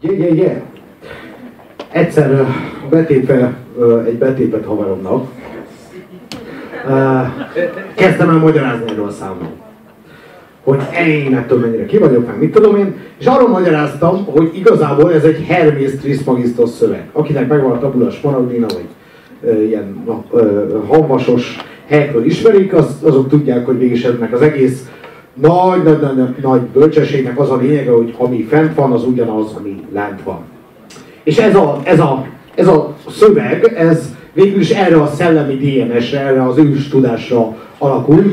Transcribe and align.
Yeah, 0.00 0.18
yeah, 0.18 0.36
yeah. 0.36 0.56
Egyszer 1.92 2.46
betépve 2.90 3.56
egy 4.06 4.18
betépet 4.18 4.64
haveromnak, 4.64 5.30
kezdtem 7.94 8.28
el 8.28 8.36
magyarázni 8.36 8.90
erről 8.90 9.06
a 9.06 9.10
számot. 9.10 9.48
Hogy 10.64 10.80
én 11.06 11.36
ettől 11.36 11.58
mennyire 11.58 11.86
ki 11.86 11.98
vagyok, 11.98 12.26
meg 12.26 12.38
mit 12.38 12.52
tudom 12.52 12.76
én, 12.76 12.94
és 13.18 13.26
arról 13.26 13.48
magyaráztam, 13.48 14.24
hogy 14.24 14.50
igazából 14.54 15.12
ez 15.12 15.24
egy 15.24 15.44
Hermes 15.46 15.90
Trismegistus 15.90 16.70
szöveg. 16.70 17.08
Akinek 17.12 17.48
megvan 17.48 17.70
a 17.70 17.78
tabula 17.78 18.10
smaragdina, 18.10 18.66
vagy 18.66 18.88
ilyen 19.68 20.02
na, 20.06 20.24
hamvasos 20.86 21.56
helyekről 21.86 22.24
ismerik, 22.24 22.72
az, 22.72 23.02
azok 23.02 23.28
tudják, 23.28 23.66
hogy 23.66 23.78
mégis 23.78 24.04
ennek 24.04 24.32
az 24.32 24.40
egész 24.40 24.90
nagy, 25.40 25.82
nagy, 25.82 26.00
nagy, 26.00 26.34
nagy 26.42 26.60
bölcsességnek 26.60 27.38
az 27.38 27.50
a 27.50 27.56
lényege, 27.56 27.90
hogy 27.90 28.14
ami 28.18 28.42
fent 28.42 28.74
van, 28.74 28.92
az 28.92 29.04
ugyanaz, 29.04 29.54
ami 29.58 29.80
lent 29.92 30.22
van. 30.22 30.38
És 31.22 31.36
ez 31.36 31.54
a, 31.54 31.80
ez 31.82 32.00
a, 32.00 32.26
ez 32.54 32.68
a 32.68 32.94
szöveg, 33.10 33.74
ez 33.76 34.14
végül 34.32 34.60
is 34.60 34.70
erre 34.70 35.02
a 35.02 35.06
szellemi 35.06 35.54
DNS-re, 35.54 36.20
erre 36.20 36.46
az 36.46 36.58
ős 36.58 36.88
tudásra 36.88 37.56
alakul, 37.78 38.24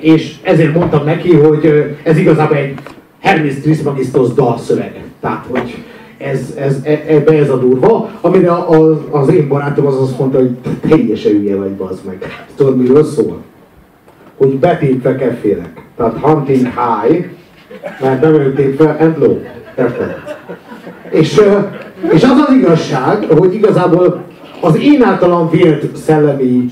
és 0.00 0.34
ezért 0.42 0.74
mondtam 0.74 1.04
neki, 1.04 1.34
hogy 1.34 1.94
ez 2.02 2.18
igazából 2.18 2.56
egy 2.56 2.74
Hermes 3.20 3.54
Trismegistus 3.54 4.32
dalszöveg. 4.32 5.02
Tehát, 5.20 5.44
hogy 5.48 5.84
ez, 6.18 6.54
ez, 6.58 6.80
e, 6.82 7.02
ebbe 7.06 7.32
ez 7.32 7.50
a 7.50 7.58
durva, 7.58 8.10
amire 8.20 8.52
az, 8.52 8.96
az 9.10 9.28
én 9.28 9.48
barátom 9.48 9.86
az 9.86 10.00
azt 10.00 10.18
mondta, 10.18 10.38
hogy 10.38 10.56
teljesen 10.88 11.32
hülye 11.32 11.56
vagy, 11.56 11.70
bazd 11.70 12.04
meg. 12.04 12.46
Tudod, 12.56 12.76
miről 12.76 13.04
szól? 13.04 13.36
Hogy 14.36 14.58
betépve 14.58 15.16
keffélek. 15.16 15.87
Tehát 15.98 16.18
hunting 16.20 16.66
high, 16.66 17.24
mert 18.00 18.22
nem 18.22 18.34
ölték 18.34 18.76
fel, 18.76 19.16
low. 19.18 19.38
És, 21.10 21.40
és 22.12 22.22
az 22.22 22.44
az 22.46 22.54
igazság, 22.54 23.24
hogy 23.38 23.54
igazából 23.54 24.22
az 24.60 24.78
én 24.78 25.02
általam 25.02 25.50
vélt 25.50 25.96
szellemi 25.96 26.66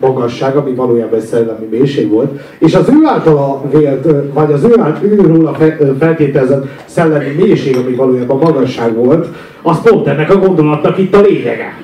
magasság, 0.00 0.56
ami 0.56 0.74
valójában 0.74 1.18
egy 1.18 1.24
szellemi 1.24 1.66
mélység 1.70 2.10
volt, 2.10 2.40
és 2.58 2.74
az 2.74 2.88
ő 2.88 3.06
általa 3.06 3.62
vélt, 3.70 4.32
vagy 4.32 4.52
az 4.52 4.64
ő, 4.64 4.74
által, 4.80 5.04
ő 5.04 5.16
róla 5.16 5.56
feltételezett 5.98 6.66
szellemi 6.84 7.30
mélység, 7.36 7.76
ami 7.76 7.94
valójában 7.94 8.38
magasság 8.38 8.94
volt, 8.94 9.28
az 9.62 9.82
pont 9.82 10.06
ennek 10.06 10.30
a 10.30 10.38
gondolatnak 10.38 10.98
itt 10.98 11.14
a 11.14 11.20
lényege. 11.20 11.76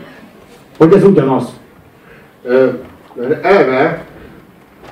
Hogy 0.79 0.93
ez 0.93 1.05
ugyanaz. 1.05 1.45
Elve 3.43 4.05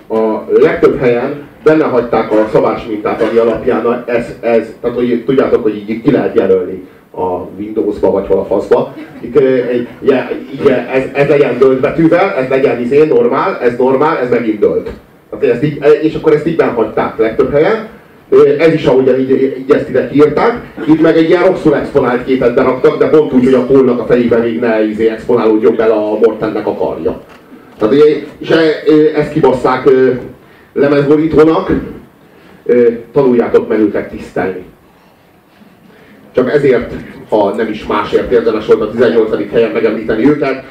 a 0.08 0.38
legtöbb 0.60 0.98
helyen 0.98 1.45
benne 1.66 1.84
hagyták 1.84 2.32
a 2.32 2.48
szabás 2.52 2.86
mintát, 2.88 3.22
ami 3.22 3.38
alapján 3.38 4.02
ez, 4.06 4.26
ez 4.40 4.72
tehát 4.80 4.96
hogy 4.96 5.22
tudjátok, 5.26 5.62
hogy 5.62 5.76
így 5.76 6.02
ki 6.02 6.10
lehet 6.10 6.36
jelölni 6.36 6.82
a 7.10 7.48
Windows-ba 7.58 8.10
vagy 8.10 8.26
hol 8.26 8.38
a 8.38 8.44
faszba. 8.44 8.94
Itt, 9.20 9.40
ez, 10.92 11.02
ez 11.12 11.28
legyen 11.28 11.58
dölt 11.58 11.80
betűvel, 11.80 12.34
ez 12.34 12.48
legyen 12.48 12.80
izé, 12.80 13.04
normál, 13.04 13.58
ez 13.62 13.76
normál, 13.78 14.18
ez 14.18 14.30
megint 14.30 14.58
dölt. 14.58 14.90
Tehát 15.30 15.54
ezt 15.54 15.62
így, 15.62 15.78
és 16.02 16.14
akkor 16.14 16.32
ezt 16.32 16.46
így 16.46 16.62
hagyták 16.74 17.18
legtöbb 17.18 17.52
helyen. 17.52 17.88
Ez 18.58 18.72
is 18.72 18.84
ahogyan 18.84 19.18
így, 19.18 19.30
így 19.58 19.70
ezt 19.70 19.88
ide 19.88 20.08
kiírták. 20.08 20.60
Itt 20.88 21.00
meg 21.00 21.16
egy 21.16 21.28
ilyen 21.28 21.44
rosszul 21.44 21.76
exponált 21.76 22.24
képet 22.24 22.54
beraktak, 22.54 22.98
de 22.98 23.08
pont 23.08 23.32
úgy, 23.32 23.44
hogy 23.44 23.54
a 23.54 23.66
Paulnak 23.66 24.00
a 24.00 24.06
fejében 24.06 24.40
még 24.40 24.60
ne 24.60 24.88
izé, 24.88 25.08
exponálódjon 25.08 25.76
bele 25.76 25.94
a 25.94 26.18
Mortennek 26.22 26.66
a 26.66 26.74
karja. 26.74 27.20
Tehát, 27.78 27.94
és 28.38 28.50
e, 28.50 28.60
ezt 29.16 29.32
kibasszák 29.32 29.88
lemezborítónak, 30.76 31.70
tanuljátok 33.12 33.68
meg 33.68 33.78
őket 33.78 34.10
tisztelni. 34.10 34.64
Csak 36.32 36.52
ezért, 36.52 36.94
ha 37.28 37.54
nem 37.54 37.68
is 37.68 37.86
másért 37.86 38.32
érdemes 38.32 38.66
volt 38.66 38.80
a 38.80 38.90
18. 38.90 39.50
helyen 39.50 39.70
megemlíteni 39.70 40.28
őket, 40.28 40.64